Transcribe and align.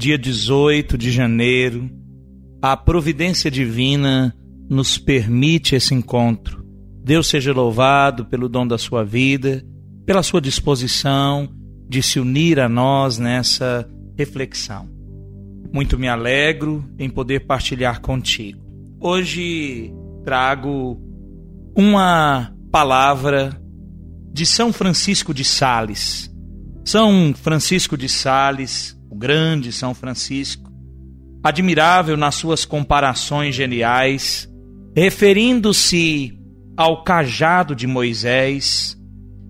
Dia 0.00 0.16
18 0.16 0.96
de 0.96 1.10
janeiro, 1.10 1.90
a 2.62 2.74
providência 2.74 3.50
divina 3.50 4.34
nos 4.66 4.96
permite 4.96 5.74
esse 5.74 5.94
encontro. 5.94 6.64
Deus 7.04 7.26
seja 7.26 7.52
louvado 7.52 8.24
pelo 8.24 8.48
dom 8.48 8.66
da 8.66 8.78
sua 8.78 9.04
vida, 9.04 9.62
pela 10.06 10.22
sua 10.22 10.40
disposição 10.40 11.50
de 11.86 12.02
se 12.02 12.18
unir 12.18 12.58
a 12.58 12.66
nós 12.66 13.18
nessa 13.18 13.86
reflexão. 14.16 14.88
Muito 15.70 15.98
me 15.98 16.08
alegro 16.08 16.82
em 16.98 17.10
poder 17.10 17.40
partilhar 17.40 18.00
contigo. 18.00 18.58
Hoje 18.98 19.92
trago 20.24 20.98
uma 21.76 22.56
palavra 22.72 23.60
de 24.32 24.46
São 24.46 24.72
Francisco 24.72 25.34
de 25.34 25.44
Sales. 25.44 26.29
São 26.84 27.34
Francisco 27.34 27.96
de 27.96 28.08
Sales 28.08 28.98
o 29.10 29.16
grande 29.16 29.72
São 29.72 29.92
Francisco, 29.92 30.70
admirável 31.42 32.16
nas 32.16 32.36
suas 32.36 32.64
comparações 32.64 33.54
geniais, 33.56 34.48
referindo-se 34.96 36.38
ao 36.76 37.02
cajado 37.02 37.74
de 37.74 37.86
Moisés, 37.86 38.96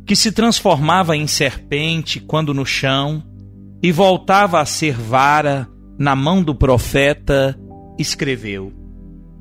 que 0.06 0.16
se 0.16 0.32
transformava 0.32 1.14
em 1.14 1.26
serpente 1.26 2.18
quando 2.18 2.54
no 2.54 2.64
chão 2.64 3.22
e 3.82 3.92
voltava 3.92 4.60
a 4.60 4.64
ser 4.64 4.94
vara 4.94 5.68
na 5.98 6.16
mão 6.16 6.42
do 6.42 6.54
profeta, 6.54 7.58
escreveu: 7.98 8.72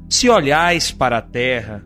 Se 0.09 0.29
olhais 0.29 0.91
para 0.91 1.19
a 1.19 1.21
terra, 1.21 1.85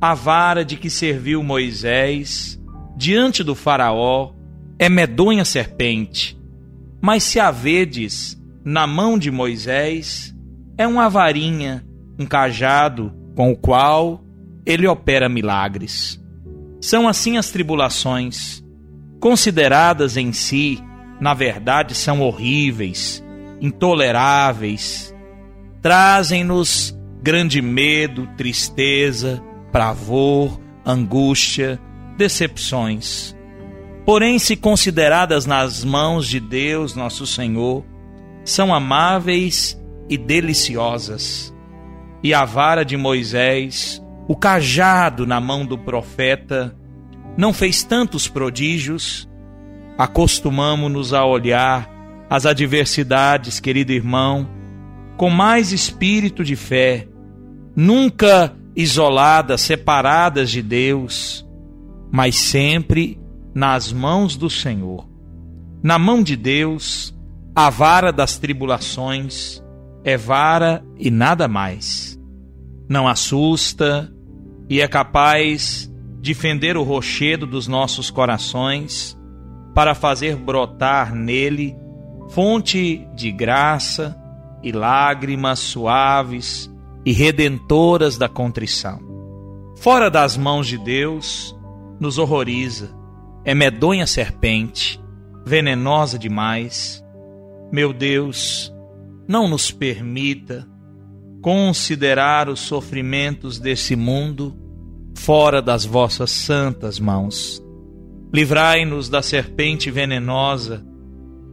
a 0.00 0.14
vara 0.14 0.64
de 0.64 0.76
que 0.76 0.88
serviu 0.88 1.42
Moisés, 1.42 2.58
diante 2.96 3.44
do 3.44 3.54
Faraó, 3.54 4.32
é 4.78 4.88
medonha 4.88 5.44
serpente, 5.44 6.38
mas 7.00 7.22
se 7.22 7.38
a 7.40 7.50
vedes 7.50 8.36
na 8.64 8.86
mão 8.86 9.18
de 9.18 9.30
Moisés, 9.30 10.34
é 10.76 10.86
uma 10.86 11.08
varinha, 11.08 11.86
um 12.18 12.26
cajado 12.26 13.12
com 13.36 13.52
o 13.52 13.56
qual 13.56 14.24
ele 14.64 14.86
opera 14.86 15.28
milagres. 15.28 16.20
São 16.80 17.06
assim 17.06 17.36
as 17.36 17.50
tribulações, 17.50 18.64
consideradas 19.20 20.16
em 20.16 20.32
si, 20.32 20.82
na 21.20 21.32
verdade 21.32 21.94
são 21.94 22.20
horríveis, 22.20 23.24
intoleráveis, 23.60 25.14
trazem-nos 25.80 26.96
grande 27.22 27.62
medo, 27.62 28.28
tristeza, 28.36 29.42
pavor, 29.72 30.60
angústia, 30.84 31.80
decepções. 32.16 33.35
Porém, 34.06 34.38
se 34.38 34.54
consideradas 34.54 35.46
nas 35.46 35.84
mãos 35.84 36.28
de 36.28 36.38
Deus, 36.38 36.94
nosso 36.94 37.26
Senhor, 37.26 37.84
são 38.44 38.72
amáveis 38.72 39.76
e 40.08 40.16
deliciosas. 40.16 41.52
E 42.22 42.32
a 42.32 42.44
vara 42.44 42.84
de 42.84 42.96
Moisés, 42.96 44.00
o 44.28 44.36
cajado 44.36 45.26
na 45.26 45.40
mão 45.40 45.66
do 45.66 45.76
profeta, 45.76 46.72
não 47.36 47.52
fez 47.52 47.82
tantos 47.82 48.28
prodígios? 48.28 49.28
Acostumamo-nos 49.98 51.12
a 51.12 51.24
olhar 51.24 51.90
as 52.30 52.46
adversidades, 52.46 53.58
querido 53.58 53.90
irmão, 53.90 54.48
com 55.16 55.30
mais 55.30 55.72
espírito 55.72 56.44
de 56.44 56.54
fé, 56.54 57.08
nunca 57.74 58.54
isoladas, 58.76 59.62
separadas 59.62 60.48
de 60.48 60.62
Deus, 60.62 61.44
mas 62.12 62.36
sempre 62.36 63.18
nas 63.56 63.90
mãos 63.90 64.36
do 64.36 64.50
Senhor. 64.50 65.08
Na 65.82 65.98
mão 65.98 66.22
de 66.22 66.36
Deus, 66.36 67.16
a 67.54 67.70
vara 67.70 68.12
das 68.12 68.36
tribulações 68.36 69.62
é 70.04 70.14
vara 70.14 70.84
e 70.98 71.10
nada 71.10 71.48
mais. 71.48 72.20
Não 72.86 73.08
assusta 73.08 74.12
e 74.68 74.82
é 74.82 74.86
capaz 74.86 75.90
de 76.20 76.34
fender 76.34 76.76
o 76.76 76.82
rochedo 76.82 77.46
dos 77.46 77.66
nossos 77.66 78.10
corações 78.10 79.18
para 79.74 79.94
fazer 79.94 80.36
brotar 80.36 81.14
nele 81.14 81.74
fonte 82.28 83.08
de 83.14 83.32
graça 83.32 84.14
e 84.62 84.70
lágrimas 84.70 85.60
suaves 85.60 86.70
e 87.06 87.12
redentoras 87.12 88.18
da 88.18 88.28
contrição. 88.28 89.00
Fora 89.78 90.10
das 90.10 90.36
mãos 90.36 90.66
de 90.66 90.76
Deus, 90.76 91.56
nos 91.98 92.18
horroriza 92.18 92.95
é 93.46 93.54
medonha 93.54 94.08
serpente, 94.08 95.00
venenosa 95.46 96.18
demais. 96.18 97.00
Meu 97.70 97.92
Deus, 97.92 98.74
não 99.28 99.46
nos 99.46 99.70
permita 99.70 100.68
considerar 101.40 102.48
os 102.48 102.58
sofrimentos 102.58 103.60
desse 103.60 103.94
mundo 103.94 104.52
fora 105.16 105.62
das 105.62 105.84
vossas 105.84 106.32
santas 106.32 106.98
mãos. 106.98 107.62
Livrai-nos 108.34 109.08
da 109.08 109.22
serpente 109.22 109.92
venenosa, 109.92 110.84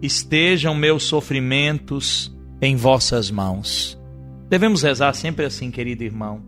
estejam 0.02 0.74
meus 0.74 1.04
sofrimentos 1.04 2.36
em 2.60 2.76
vossas 2.76 3.30
mãos. 3.30 4.02
Devemos 4.50 4.82
rezar 4.82 5.14
sempre 5.14 5.46
assim, 5.46 5.70
querido 5.70 6.04
irmão, 6.04 6.42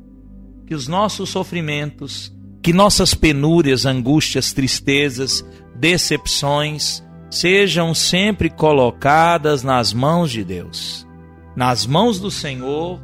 que 0.65 0.73
os 0.73 0.87
nossos 0.87 1.29
sofrimentos 1.29 2.35
que 2.65 2.73
nossas 2.73 3.13
penúrias, 3.13 3.85
angústias, 3.85 4.51
tristezas, 4.51 5.45
decepções 5.75 7.05
sejam 7.29 7.93
sempre 7.93 8.49
colocadas 8.49 9.61
nas 9.61 9.93
mãos 9.93 10.31
de 10.31 10.43
Deus. 10.43 11.07
Nas 11.55 11.85
mãos 11.85 12.19
do 12.19 12.31
Senhor, 12.31 12.99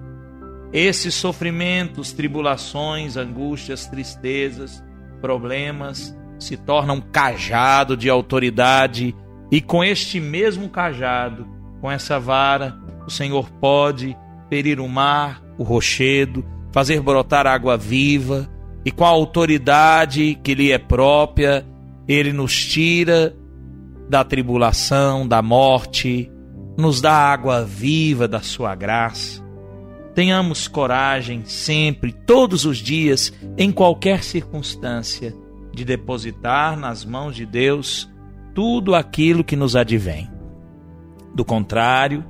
esses 0.73 1.13
sofrimentos, 1.13 2.11
tribulações, 2.11 3.15
angústias, 3.15 3.85
tristezas, 3.85 4.83
problemas 5.21 6.11
se 6.39 6.57
tornam 6.57 6.99
cajado 6.99 7.95
de 7.95 8.09
autoridade 8.09 9.15
e 9.51 9.61
com 9.61 9.83
este 9.83 10.19
mesmo 10.19 10.69
cajado, 10.69 11.47
com 11.79 11.91
essa 11.91 12.19
vara, 12.19 12.79
o 13.05 13.11
Senhor 13.11 13.47
pode 13.61 14.17
ferir 14.49 14.79
o 14.79 14.89
mar, 14.89 15.39
o 15.55 15.61
rochedo, 15.61 16.43
fazer 16.71 16.99
brotar 16.99 17.45
água 17.45 17.77
viva, 17.77 18.50
e 18.83 18.91
com 18.91 19.05
a 19.05 19.09
autoridade 19.09 20.39
que 20.43 20.55
lhe 20.55 20.71
é 20.71 20.77
própria, 20.77 21.65
ele 22.07 22.33
nos 22.33 22.65
tira 22.65 23.35
da 24.09 24.23
tribulação, 24.23 25.27
da 25.27 25.41
morte, 25.41 26.31
nos 26.77 26.99
dá 26.99 27.13
água 27.13 27.63
viva 27.63 28.27
da 28.27 28.41
sua 28.41 28.75
graça. 28.75 29.41
Tenhamos 30.13 30.67
coragem 30.67 31.45
sempre, 31.45 32.11
todos 32.11 32.65
os 32.65 32.77
dias, 32.79 33.31
em 33.57 33.71
qualquer 33.71 34.23
circunstância, 34.23 35.33
de 35.73 35.85
depositar 35.85 36.77
nas 36.77 37.05
mãos 37.05 37.35
de 37.35 37.45
Deus 37.45 38.09
tudo 38.53 38.93
aquilo 38.93 39.43
que 39.43 39.55
nos 39.55 39.75
advém. 39.75 40.29
Do 41.33 41.45
contrário, 41.45 42.25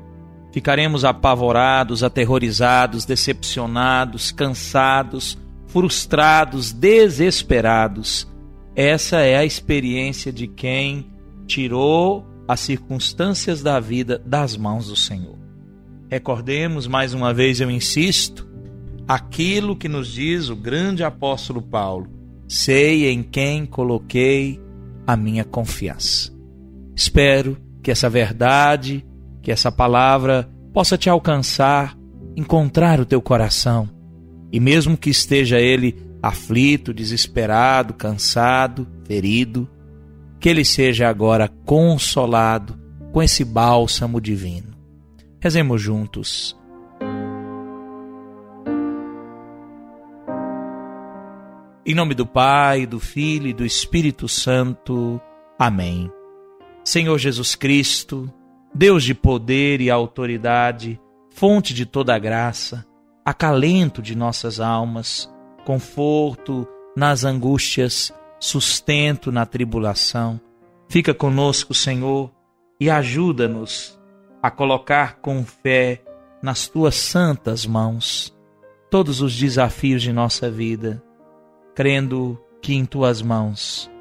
ficaremos 0.51 1.03
apavorados, 1.03 2.03
aterrorizados, 2.03 3.05
decepcionados, 3.05 4.31
cansados, 4.31 5.37
frustrados, 5.71 6.71
desesperados. 6.73 8.27
Essa 8.75 9.21
é 9.21 9.37
a 9.37 9.45
experiência 9.45 10.31
de 10.31 10.47
quem 10.47 11.07
tirou 11.47 12.25
as 12.47 12.59
circunstâncias 12.59 13.61
da 13.61 13.79
vida 13.79 14.21
das 14.25 14.57
mãos 14.57 14.87
do 14.87 14.95
Senhor. 14.95 15.37
Recordemos 16.09 16.87
mais 16.87 17.13
uma 17.13 17.33
vez, 17.33 17.61
eu 17.61 17.71
insisto, 17.71 18.47
aquilo 19.07 19.75
que 19.75 19.87
nos 19.87 20.09
diz 20.09 20.49
o 20.49 20.55
grande 20.55 21.03
apóstolo 21.03 21.61
Paulo: 21.61 22.07
sei 22.47 23.09
em 23.09 23.23
quem 23.23 23.65
coloquei 23.65 24.59
a 25.07 25.15
minha 25.15 25.45
confiança. 25.45 26.33
Espero 26.93 27.57
que 27.81 27.91
essa 27.91 28.09
verdade, 28.09 29.05
que 29.41 29.51
essa 29.51 29.71
palavra 29.71 30.49
possa 30.73 30.97
te 30.97 31.09
alcançar, 31.09 31.97
encontrar 32.35 32.99
o 32.99 33.05
teu 33.05 33.21
coração 33.21 34.00
e 34.51 34.59
mesmo 34.59 34.97
que 34.97 35.09
esteja 35.09 35.59
ele 35.59 35.95
aflito, 36.21 36.93
desesperado, 36.93 37.93
cansado, 37.93 38.87
ferido, 39.05 39.69
que 40.39 40.49
ele 40.49 40.65
seja 40.65 41.07
agora 41.07 41.47
consolado 41.65 42.79
com 43.11 43.21
esse 43.21 43.43
bálsamo 43.45 44.19
divino. 44.19 44.71
Rezemos 45.39 45.81
juntos. 45.81 46.59
Em 51.83 51.95
nome 51.95 52.13
do 52.13 52.25
Pai, 52.25 52.85
do 52.85 52.99
Filho 52.99 53.47
e 53.47 53.53
do 53.53 53.65
Espírito 53.65 54.27
Santo. 54.27 55.19
Amém. 55.57 56.11
Senhor 56.83 57.17
Jesus 57.17 57.55
Cristo, 57.55 58.31
Deus 58.73 59.03
de 59.03 59.13
poder 59.13 59.81
e 59.81 59.89
autoridade, 59.89 60.99
fonte 61.31 61.73
de 61.73 61.85
toda 61.85 62.17
graça, 62.17 62.85
acalento 63.25 64.01
de 64.01 64.15
nossas 64.15 64.59
almas, 64.59 65.31
conforto 65.65 66.67
nas 66.95 67.23
angústias, 67.23 68.11
sustento 68.39 69.31
na 69.31 69.45
tribulação. 69.45 70.39
Fica 70.89 71.13
conosco, 71.13 71.73
Senhor, 71.73 72.31
e 72.79 72.89
ajuda-nos 72.89 73.99
a 74.41 74.49
colocar 74.49 75.17
com 75.17 75.43
fé 75.43 76.01
nas 76.41 76.67
tuas 76.67 76.95
santas 76.95 77.65
mãos 77.65 78.35
todos 78.89 79.21
os 79.21 79.37
desafios 79.37 80.01
de 80.01 80.11
nossa 80.11 80.49
vida, 80.49 81.01
crendo 81.75 82.41
que 82.61 82.73
em 82.73 82.85
tuas 82.85 83.21
mãos 83.21 83.91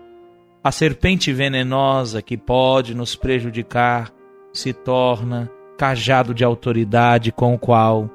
a 0.63 0.71
serpente 0.71 1.33
venenosa 1.33 2.21
que 2.21 2.37
pode 2.37 2.95
nos 2.95 3.17
prejudicar 3.17 4.13
se 4.53 4.75
torna 4.75 5.51
cajado 5.79 6.35
de 6.35 6.45
autoridade 6.45 7.33
com 7.33 7.55
o 7.55 7.59
qual 7.59 8.11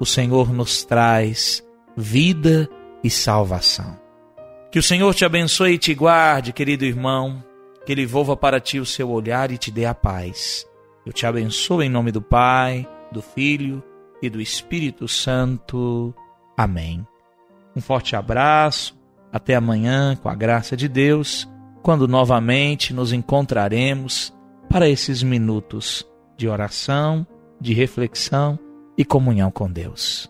o 0.00 0.06
Senhor 0.06 0.52
nos 0.52 0.84
traz 0.84 1.64
vida 1.96 2.68
e 3.02 3.10
salvação. 3.10 3.98
Que 4.70 4.78
o 4.78 4.82
Senhor 4.82 5.14
te 5.14 5.24
abençoe 5.24 5.72
e 5.72 5.78
te 5.78 5.94
guarde, 5.94 6.52
querido 6.52 6.84
irmão, 6.84 7.42
que 7.84 7.92
Ele 7.92 8.06
volva 8.06 8.36
para 8.36 8.60
ti 8.60 8.78
o 8.78 8.86
seu 8.86 9.10
olhar 9.10 9.50
e 9.50 9.58
te 9.58 9.70
dê 9.70 9.86
a 9.86 9.94
paz. 9.94 10.66
Eu 11.04 11.12
te 11.12 11.26
abençoo 11.26 11.82
em 11.82 11.88
nome 11.88 12.12
do 12.12 12.20
Pai, 12.20 12.86
do 13.10 13.22
Filho 13.22 13.82
e 14.22 14.28
do 14.28 14.40
Espírito 14.40 15.08
Santo. 15.08 16.14
Amém. 16.56 17.06
Um 17.74 17.80
forte 17.80 18.14
abraço, 18.14 18.96
até 19.32 19.54
amanhã, 19.54 20.16
com 20.16 20.28
a 20.28 20.34
graça 20.34 20.76
de 20.76 20.86
Deus, 20.86 21.48
quando 21.82 22.06
novamente 22.06 22.92
nos 22.92 23.12
encontraremos 23.12 24.34
para 24.68 24.88
esses 24.88 25.22
minutos 25.22 26.06
de 26.36 26.46
oração, 26.46 27.26
de 27.60 27.72
reflexão 27.72 28.58
e 28.98 29.04
comunhão 29.04 29.50
com 29.50 29.70
Deus. 29.70 30.28